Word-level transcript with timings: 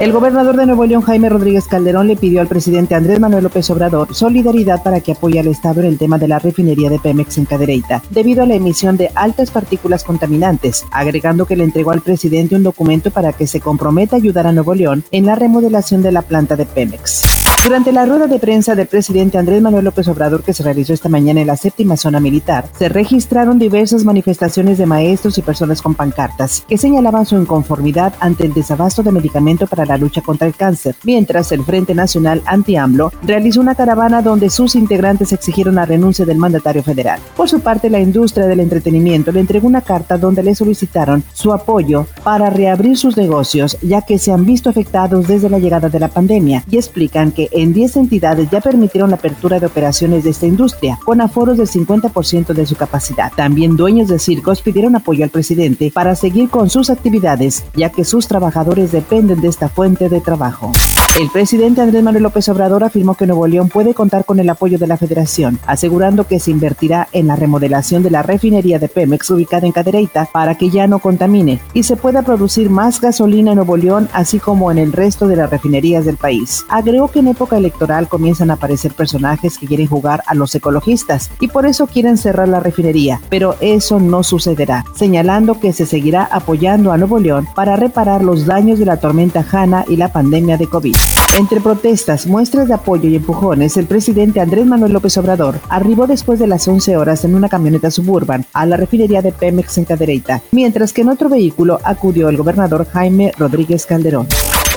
El 0.00 0.12
gobernador 0.12 0.56
de 0.56 0.66
Nuevo 0.66 0.84
León, 0.86 1.02
Jaime 1.02 1.28
Rodríguez 1.28 1.68
Calderón, 1.68 2.08
le 2.08 2.16
pidió 2.16 2.40
al 2.40 2.48
presidente 2.48 2.96
Andrés 2.96 3.20
Manuel 3.20 3.44
López 3.44 3.70
Obrador 3.70 4.12
solidaridad 4.12 4.82
para 4.82 5.00
que 5.00 5.12
apoye 5.12 5.38
al 5.38 5.46
Estado 5.46 5.80
en 5.80 5.86
el 5.86 5.98
tema 5.98 6.18
de 6.18 6.26
la 6.26 6.40
refinería 6.40 6.90
de 6.90 6.98
Pemex 6.98 7.38
en 7.38 7.44
Cadereyta, 7.44 8.02
debido 8.10 8.42
a 8.42 8.46
la 8.46 8.56
emisión 8.56 8.96
de 8.96 9.12
altas 9.14 9.52
partículas 9.52 10.02
contaminantes, 10.02 10.84
agregando 10.90 11.46
que 11.46 11.56
le 11.56 11.64
entregó 11.64 11.92
al 11.92 12.02
presidente 12.02 12.56
un 12.56 12.64
documento 12.64 13.12
para 13.12 13.32
que 13.32 13.46
se 13.46 13.60
comprometa 13.60 14.16
a 14.16 14.18
ayudar 14.18 14.48
a 14.48 14.52
Nuevo 14.52 14.74
León 14.74 15.04
en 15.12 15.26
la 15.26 15.36
remodelación 15.36 16.02
de 16.02 16.12
la 16.12 16.22
planta 16.22 16.56
de 16.56 16.66
Pemex. 16.66 17.34
Durante 17.64 17.92
la 17.92 18.04
rueda 18.04 18.26
de 18.26 18.38
prensa 18.38 18.74
del 18.74 18.88
presidente 18.88 19.38
Andrés 19.38 19.62
Manuel 19.62 19.86
López 19.86 20.06
Obrador 20.08 20.42
que 20.42 20.52
se 20.52 20.62
realizó 20.62 20.92
esta 20.92 21.08
mañana 21.08 21.40
en 21.40 21.46
la 21.46 21.56
séptima 21.56 21.96
zona 21.96 22.20
militar, 22.20 22.68
se 22.78 22.90
registraron 22.90 23.58
diversas 23.58 24.04
manifestaciones 24.04 24.76
de 24.76 24.84
maestros 24.84 25.38
y 25.38 25.42
personas 25.42 25.80
con 25.80 25.94
pancartas 25.94 26.62
que 26.68 26.76
señalaban 26.76 27.24
su 27.24 27.36
inconformidad 27.36 28.12
ante 28.20 28.44
el 28.44 28.52
desabasto 28.52 29.02
de 29.02 29.12
medicamento 29.12 29.66
para 29.66 29.83
la 29.84 29.96
lucha 29.96 30.20
contra 30.20 30.46
el 30.46 30.54
cáncer, 30.54 30.94
mientras 31.04 31.52
el 31.52 31.64
Frente 31.64 31.94
Nacional 31.94 32.42
Anti-AMLO 32.46 33.12
realizó 33.22 33.60
una 33.60 33.74
caravana 33.74 34.22
donde 34.22 34.50
sus 34.50 34.74
integrantes 34.74 35.32
exigieron 35.32 35.76
la 35.76 35.86
renuncia 35.86 36.24
del 36.24 36.38
mandatario 36.38 36.82
federal. 36.82 37.20
Por 37.36 37.48
su 37.48 37.60
parte, 37.60 37.90
la 37.90 38.00
industria 38.00 38.46
del 38.46 38.60
entretenimiento 38.60 39.32
le 39.32 39.40
entregó 39.40 39.66
una 39.66 39.80
carta 39.80 40.18
donde 40.18 40.42
le 40.42 40.54
solicitaron 40.54 41.22
su 41.32 41.52
apoyo 41.52 42.06
para 42.22 42.50
reabrir 42.50 42.96
sus 42.96 43.16
negocios, 43.16 43.76
ya 43.82 44.02
que 44.02 44.18
se 44.18 44.32
han 44.32 44.44
visto 44.44 44.70
afectados 44.70 45.26
desde 45.26 45.50
la 45.50 45.58
llegada 45.58 45.88
de 45.88 46.00
la 46.00 46.08
pandemia, 46.08 46.64
y 46.70 46.76
explican 46.76 47.32
que 47.32 47.48
en 47.52 47.72
10 47.72 47.96
entidades 47.96 48.50
ya 48.50 48.60
permitieron 48.60 49.10
la 49.10 49.16
apertura 49.16 49.60
de 49.60 49.66
operaciones 49.66 50.24
de 50.24 50.30
esta 50.30 50.46
industria, 50.46 50.98
con 51.04 51.20
aforos 51.20 51.58
del 51.58 51.68
50% 51.68 52.52
de 52.52 52.66
su 52.66 52.76
capacidad. 52.76 53.32
También 53.34 53.76
dueños 53.76 54.08
de 54.08 54.18
circos 54.18 54.62
pidieron 54.62 54.96
apoyo 54.96 55.24
al 55.24 55.30
presidente 55.30 55.90
para 55.92 56.14
seguir 56.14 56.48
con 56.48 56.70
sus 56.70 56.90
actividades, 56.90 57.64
ya 57.74 57.90
que 57.90 58.04
sus 58.04 58.28
trabajadores 58.28 58.92
dependen 58.92 59.40
de 59.40 59.48
esta 59.48 59.68
fuente 59.74 60.08
de 60.08 60.20
trabajo. 60.20 60.72
El 61.16 61.30
presidente 61.30 61.80
Andrés 61.80 62.02
Manuel 62.02 62.24
López 62.24 62.48
Obrador 62.48 62.82
afirmó 62.82 63.14
que 63.14 63.24
Nuevo 63.24 63.46
León 63.46 63.68
puede 63.68 63.94
contar 63.94 64.24
con 64.24 64.40
el 64.40 64.50
apoyo 64.50 64.78
de 64.78 64.88
la 64.88 64.96
federación, 64.96 65.60
asegurando 65.64 66.26
que 66.26 66.40
se 66.40 66.50
invertirá 66.50 67.06
en 67.12 67.28
la 67.28 67.36
remodelación 67.36 68.02
de 68.02 68.10
la 68.10 68.24
refinería 68.24 68.80
de 68.80 68.88
Pemex 68.88 69.30
ubicada 69.30 69.64
en 69.64 69.70
Cadereyta 69.72 70.28
para 70.32 70.56
que 70.56 70.70
ya 70.70 70.88
no 70.88 70.98
contamine 70.98 71.60
y 71.72 71.84
se 71.84 71.94
pueda 71.94 72.22
producir 72.22 72.68
más 72.68 73.00
gasolina 73.00 73.52
en 73.52 73.58
Nuevo 73.58 73.76
León, 73.76 74.08
así 74.12 74.40
como 74.40 74.72
en 74.72 74.78
el 74.78 74.92
resto 74.92 75.28
de 75.28 75.36
las 75.36 75.50
refinerías 75.50 76.04
del 76.04 76.16
país. 76.16 76.66
Agregó 76.68 77.06
que 77.06 77.20
en 77.20 77.28
época 77.28 77.58
electoral 77.58 78.08
comienzan 78.08 78.50
a 78.50 78.54
aparecer 78.54 78.92
personajes 78.92 79.56
que 79.56 79.68
quieren 79.68 79.86
jugar 79.86 80.24
a 80.26 80.34
los 80.34 80.52
ecologistas 80.56 81.30
y 81.38 81.46
por 81.46 81.64
eso 81.64 81.86
quieren 81.86 82.18
cerrar 82.18 82.48
la 82.48 82.58
refinería, 82.58 83.20
pero 83.28 83.54
eso 83.60 84.00
no 84.00 84.24
sucederá, 84.24 84.84
señalando 84.96 85.60
que 85.60 85.72
se 85.72 85.86
seguirá 85.86 86.24
apoyando 86.24 86.90
a 86.90 86.98
Nuevo 86.98 87.20
León 87.20 87.46
para 87.54 87.76
reparar 87.76 88.24
los 88.24 88.46
daños 88.46 88.80
de 88.80 88.86
la 88.86 88.96
tormenta 88.96 89.46
Hanna 89.48 89.84
y 89.86 89.94
la 89.94 90.12
pandemia 90.12 90.56
de 90.56 90.66
COVID. 90.66 91.03
Entre 91.38 91.60
protestas, 91.60 92.26
muestras 92.26 92.68
de 92.68 92.74
apoyo 92.74 93.08
y 93.08 93.16
empujones, 93.16 93.76
el 93.76 93.86
presidente 93.86 94.40
Andrés 94.40 94.66
Manuel 94.66 94.92
López 94.92 95.16
Obrador 95.18 95.58
arribó 95.68 96.06
después 96.06 96.38
de 96.38 96.46
las 96.46 96.68
11 96.68 96.96
horas 96.96 97.24
en 97.24 97.34
una 97.34 97.48
camioneta 97.48 97.90
suburban 97.90 98.46
a 98.52 98.66
la 98.66 98.76
refinería 98.76 99.20
de 99.20 99.32
Pemex 99.32 99.78
en 99.78 99.84
Cadereyta, 99.84 100.42
mientras 100.52 100.92
que 100.92 101.02
en 101.02 101.08
otro 101.08 101.28
vehículo 101.28 101.80
acudió 101.82 102.28
el 102.28 102.36
gobernador 102.36 102.86
Jaime 102.86 103.32
Rodríguez 103.36 103.84
Calderón 103.86 104.28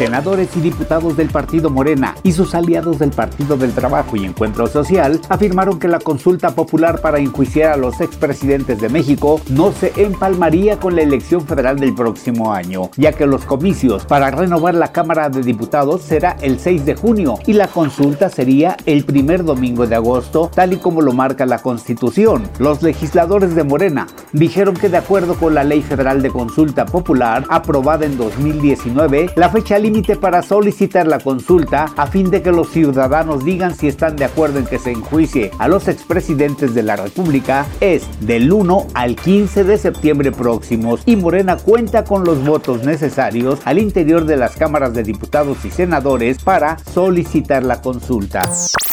senadores 0.00 0.56
y 0.56 0.62
diputados 0.62 1.14
del 1.14 1.28
Partido 1.28 1.68
Morena 1.68 2.14
y 2.22 2.32
sus 2.32 2.54
aliados 2.54 2.98
del 2.98 3.10
Partido 3.10 3.58
del 3.58 3.74
Trabajo 3.74 4.16
y 4.16 4.24
Encuentro 4.24 4.66
Social 4.66 5.20
afirmaron 5.28 5.78
que 5.78 5.88
la 5.88 5.98
consulta 5.98 6.54
popular 6.54 7.02
para 7.02 7.18
enjuiciar 7.18 7.72
a 7.72 7.76
los 7.76 8.00
expresidentes 8.00 8.80
de 8.80 8.88
México 8.88 9.42
no 9.50 9.72
se 9.72 9.92
empalmaría 9.96 10.80
con 10.80 10.96
la 10.96 11.02
elección 11.02 11.46
federal 11.46 11.78
del 11.78 11.94
próximo 11.94 12.54
año, 12.54 12.88
ya 12.96 13.12
que 13.12 13.26
los 13.26 13.44
comicios 13.44 14.06
para 14.06 14.30
renovar 14.30 14.74
la 14.74 14.90
Cámara 14.90 15.28
de 15.28 15.42
Diputados 15.42 16.00
será 16.00 16.34
el 16.40 16.58
6 16.58 16.86
de 16.86 16.94
junio 16.94 17.34
y 17.46 17.52
la 17.52 17.68
consulta 17.68 18.30
sería 18.30 18.78
el 18.86 19.04
primer 19.04 19.44
domingo 19.44 19.86
de 19.86 19.96
agosto, 19.96 20.50
tal 20.54 20.72
y 20.72 20.78
como 20.78 21.02
lo 21.02 21.12
marca 21.12 21.44
la 21.44 21.58
Constitución. 21.58 22.48
Los 22.58 22.82
legisladores 22.82 23.54
de 23.54 23.64
Morena 23.64 24.06
dijeron 24.32 24.76
que 24.76 24.88
de 24.88 24.96
acuerdo 24.96 25.34
con 25.34 25.52
la 25.52 25.62
Ley 25.62 25.82
Federal 25.82 26.22
de 26.22 26.30
Consulta 26.30 26.86
Popular 26.86 27.44
aprobada 27.50 28.06
en 28.06 28.16
2019, 28.16 29.32
la 29.36 29.50
fecha 29.50 29.78
límite 29.78 29.89
límite 29.90 30.14
para 30.14 30.42
solicitar 30.42 31.08
la 31.08 31.18
consulta 31.18 31.86
a 31.96 32.06
fin 32.06 32.30
de 32.30 32.42
que 32.42 32.52
los 32.52 32.70
ciudadanos 32.70 33.44
digan 33.44 33.74
si 33.74 33.88
están 33.88 34.14
de 34.14 34.24
acuerdo 34.24 34.60
en 34.60 34.66
que 34.66 34.78
se 34.78 34.92
enjuicie 34.92 35.50
a 35.58 35.66
los 35.66 35.88
expresidentes 35.88 36.74
de 36.74 36.84
la 36.84 36.94
República 36.94 37.66
es 37.80 38.04
del 38.20 38.52
1 38.52 38.86
al 38.94 39.16
15 39.16 39.64
de 39.64 39.78
septiembre 39.78 40.30
próximos 40.30 41.02
y 41.06 41.16
Morena 41.16 41.56
cuenta 41.56 42.04
con 42.04 42.22
los 42.22 42.44
votos 42.44 42.84
necesarios 42.84 43.58
al 43.64 43.80
interior 43.80 44.26
de 44.26 44.36
las 44.36 44.54
cámaras 44.54 44.94
de 44.94 45.02
diputados 45.02 45.64
y 45.64 45.70
senadores 45.70 46.40
para 46.40 46.78
solicitar 46.78 47.64
la 47.64 47.82
consulta. 47.82 48.42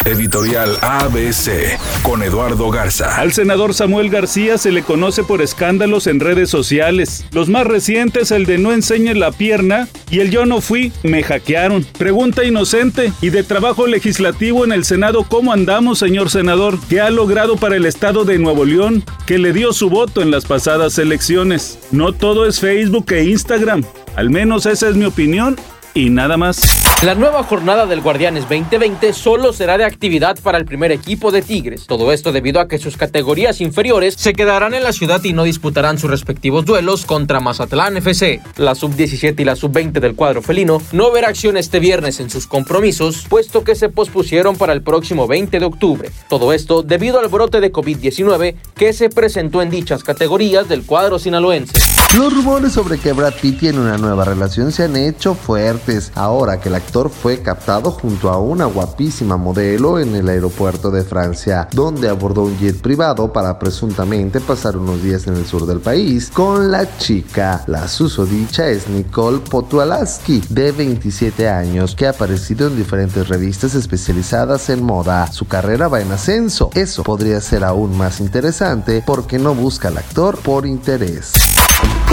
Editorial 0.08 0.78
ABC 0.82 1.78
con 2.02 2.24
Eduardo 2.24 2.70
Garza. 2.72 3.18
Al 3.18 3.34
senador 3.34 3.74
Samuel 3.74 4.10
García 4.10 4.58
se 4.58 4.72
le 4.72 4.82
conoce 4.82 5.26
por 5.26 5.42
escándalos 5.42 6.08
en 6.08 6.22
redes 6.22 6.50
sociales. 6.50 7.26
Los 7.32 7.50
más 7.50 7.68
recientes, 7.68 8.32
el 8.32 8.46
de 8.46 8.58
no 8.58 8.72
enseñe 8.72 9.14
la 9.16 9.34
pierna 9.34 9.90
y 10.10 10.20
el 10.20 10.32
yo 10.32 10.46
no 10.46 10.62
fui, 10.62 10.94
me 11.04 11.24
hackearon. 11.24 11.86
Pregunta 11.98 12.46
inocente. 12.46 13.12
¿Y 13.22 13.32
de 13.32 13.44
trabajo 13.44 13.86
legislativo 13.86 14.64
en 14.64 14.72
el 14.72 14.86
Senado 14.86 15.26
cómo 15.28 15.52
andamos, 15.52 16.00
señor 16.00 16.30
senador? 16.30 16.80
¿Qué 16.88 17.02
ha 17.02 17.10
logrado 17.10 17.58
para 17.58 17.76
el 17.76 17.86
Estado 17.86 18.24
de 18.24 18.40
Nuevo 18.40 18.64
León, 18.64 19.04
que 19.26 19.38
le 19.38 19.52
dio 19.52 19.74
su 19.74 19.90
voto 19.90 20.22
en 20.22 20.32
las 20.32 20.46
pasadas 20.46 20.98
elecciones? 21.00 21.80
No 21.92 22.14
todo 22.14 22.46
es 22.46 22.62
Facebook 22.62 23.12
e 23.12 23.26
Instagram. 23.26 23.84
Al 24.16 24.30
menos 24.30 24.66
esa 24.68 24.88
es 24.88 24.96
mi 24.96 25.04
opinión 25.04 25.58
y 25.98 26.12
nada 26.12 26.38
más. 26.38 26.62
La 27.04 27.16
nueva 27.16 27.44
jornada 27.44 27.86
del 27.86 28.02
Guardianes 28.02 28.44
2020 28.44 29.14
solo 29.14 29.52
será 29.52 29.78
de 29.78 29.84
actividad 29.84 30.38
para 30.42 30.58
el 30.58 30.66
primer 30.66 30.92
equipo 30.92 31.32
de 31.32 31.42
Tigres. 31.42 31.88
Todo 31.88 32.12
esto 32.12 32.32
debido 32.32 32.60
a 32.60 32.68
que 32.68 32.78
sus 32.78 32.98
categorías 32.98 33.62
inferiores 33.62 34.16
se 34.16 34.34
quedarán 34.34 34.74
en 34.74 34.84
la 34.84 34.94
ciudad 34.94 35.24
y 35.24 35.34
no 35.34 35.44
disputarán 35.44 35.98
sus 35.98 36.10
respectivos 36.10 36.66
duelos 36.66 37.06
contra 37.06 37.40
Mazatlán 37.40 37.98
FC. 37.98 38.42
La 38.58 38.76
sub-17 38.76 39.40
y 39.40 39.46
la 39.46 39.56
sub-20 39.56 40.00
del 40.00 40.16
cuadro 40.16 40.42
felino 40.42 40.82
no 40.92 41.12
verá 41.12 41.30
acción 41.30 41.58
este 41.58 41.80
viernes 41.80 42.20
en 42.20 42.30
sus 42.30 42.46
compromisos, 42.46 43.26
puesto 43.28 43.64
que 43.64 43.76
se 43.76 43.90
pospusieron 43.90 44.56
para 44.56 44.74
el 44.74 44.84
próximo 44.84 45.28
20 45.28 45.60
de 45.60 45.66
octubre. 45.66 46.12
Todo 46.30 46.54
esto 46.54 46.84
debido 46.84 47.20
al 47.20 47.28
brote 47.28 47.60
de 47.60 47.72
COVID-19 47.72 48.56
que 48.76 48.94
se 48.94 49.10
presentó 49.10 49.62
en 49.62 49.72
dichas 49.72 50.04
categorías 50.04 50.68
del 50.68 50.84
cuadro 50.84 51.18
sinaloense. 51.18 51.97
Los 52.16 52.34
rumores 52.34 52.72
sobre 52.72 52.98
que 52.98 53.12
Brad 53.12 53.34
Pitt 53.42 53.60
tiene 53.60 53.80
una 53.80 53.98
nueva 53.98 54.24
relación 54.24 54.72
se 54.72 54.86
han 54.86 54.96
hecho 54.96 55.36
fuertes 55.36 56.12
ahora 56.16 56.60
que 56.60 56.70
la 56.70 56.80
fue 57.12 57.42
captado 57.42 57.92
junto 57.92 58.30
a 58.30 58.40
una 58.40 58.66
guapísima 58.66 59.38
modelo 59.38 60.00
en 60.00 60.16
el 60.16 60.30
aeropuerto 60.30 60.90
de 60.90 61.04
Francia, 61.04 61.68
donde 61.72 62.10
abordó 62.10 62.44
un 62.44 62.58
jet 62.58 62.82
privado 62.82 63.32
para 63.32 63.60
presuntamente 63.60 64.40
pasar 64.40 64.78
unos 64.78 65.04
días 65.04 65.28
en 65.28 65.36
el 65.36 65.46
sur 65.46 65.66
del 65.66 65.80
país 65.80 66.32
con 66.34 66.72
la 66.72 66.98
chica. 66.98 67.64
La 67.68 67.88
susodicha 67.88 68.68
es 68.68 68.88
Nicole 68.88 69.40
Potualaski, 69.40 70.42
de 70.50 70.72
27 70.72 71.50
años, 71.50 71.94
que 71.96 72.08
ha 72.08 72.12
aparecido 72.12 72.68
en 72.68 72.78
diferentes 72.78 73.28
revistas 73.28 73.76
especializadas 73.76 74.70
en 74.70 74.82
moda. 74.82 75.32
Su 75.32 75.48
carrera 75.48 75.88
va 75.88 76.02
en 76.02 76.12
ascenso. 76.12 76.70
Eso 76.74 77.04
podría 77.04 77.42
ser 77.42 77.64
aún 77.64 77.98
más 77.98 78.20
interesante 78.22 79.04
porque 79.06 79.38
no 79.38 79.54
busca 79.54 79.90
al 79.90 79.98
actor 79.98 80.38
por 80.38 80.66
interés. 80.66 81.47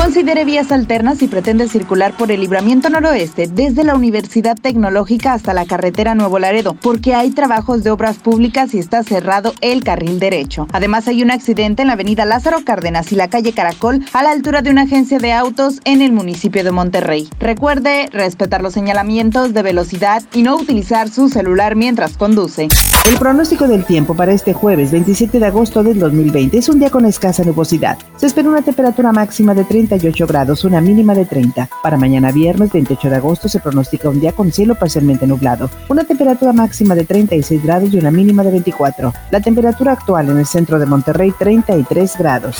Considere 0.05 0.45
vías 0.45 0.71
alternas 0.71 1.17
si 1.17 1.29
pretende 1.29 1.67
circular 1.67 2.15
por 2.15 2.31
el 2.31 2.41
libramiento 2.41 2.91
noroeste 2.91 3.47
desde 3.47 3.85
la 3.85 3.95
Universidad 3.95 4.55
Tecnológica 4.55 5.33
hasta 5.33 5.55
la 5.55 5.65
carretera 5.65 6.15
Nuevo 6.15 6.39
Laredo, 6.39 6.75
porque 6.75 7.15
hay 7.15 7.31
trabajos 7.31 7.83
de 7.83 7.91
obras 7.91 8.19
públicas 8.19 8.75
y 8.75 8.79
está 8.79 9.03
cerrado 9.03 9.55
el 9.63 9.83
carril 9.83 10.21
derecho. 10.21 10.69
Además 10.73 11.09
hay 11.09 11.23
un 11.23 11.31
accidente 11.31 11.81
en 11.81 11.89
la 11.89 11.95
avenida 11.95 12.27
Lázaro 12.27 12.59
Cárdenas 12.67 13.13
y 13.13 13.17
la 13.17 13.29
calle 13.29 13.55
Caracol 13.55 14.05
a 14.13 14.23
la 14.23 14.33
altura 14.33 14.61
de 14.61 14.69
una 14.69 14.83
agencia 14.83 15.19
de 15.19 15.33
autos 15.33 15.81
en 15.87 16.03
el 16.03 16.13
municipio 16.13 16.63
de 16.63 16.71
Monterrey. 16.71 17.31
Recuerde 17.41 18.11
respetar 18.13 18.61
los 18.61 18.75
señalamientos 18.75 19.55
de 19.55 19.63
velocidad 19.63 20.23
y 20.35 20.43
no 20.43 20.57
utilizar 20.57 21.09
su 21.09 21.31
celular 21.31 21.77
mientras 21.77 22.19
conduce. 22.19 22.69
El 23.07 23.19
pronóstico 23.19 23.69
del 23.69 23.85
tiempo 23.85 24.15
para 24.15 24.33
este 24.33 24.53
jueves 24.53 24.91
27 24.91 25.39
de 25.39 25.47
agosto 25.47 25.83
del 25.83 25.99
2020 25.99 26.59
es 26.59 26.69
un 26.69 26.79
día 26.79 26.91
con 26.91 27.07
escasa 27.07 27.43
nubosidad. 27.43 27.97
Se 28.17 28.27
espera 28.27 28.51
una 28.51 28.63
temperatura 28.63 29.11
máxima 29.13 29.55
de 29.55 29.65
38 29.95 30.27
grados, 30.27 30.65
una 30.65 30.81
mínima 30.81 31.15
de 31.15 31.25
30. 31.25 31.69
Para 31.83 31.97
mañana 31.97 32.33
viernes 32.33 32.73
28 32.73 33.11
de 33.11 33.17
agosto 33.17 33.49
se 33.49 33.61
pronostica 33.61 34.09
un 34.09 34.19
día 34.19 34.33
con 34.33 34.51
cielo 34.51 34.75
parcialmente 34.75 35.25
nublado, 35.25 35.71
una 35.89 36.03
temperatura 36.03 36.53
máxima 36.53 36.97
de 36.97 37.05
36 37.05 37.63
grados 37.63 37.95
y 37.95 37.99
una 37.99 38.11
mínima 38.11 38.43
de 38.43 38.51
24. 38.51 39.13
La 39.31 39.41
temperatura 39.41 39.93
actual 39.93 40.31
en 40.31 40.39
el 40.39 40.47
centro 40.47 40.81
de 40.81 40.87
Monterrey 40.87 41.33
33 41.39 42.19
grados. 42.19 42.57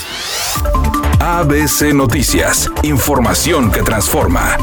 ABC 1.19 1.93
Noticias, 1.93 2.71
información 2.83 3.73
que 3.73 3.83
transforma. 3.83 4.57